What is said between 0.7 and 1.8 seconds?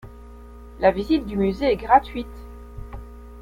La visite du musée est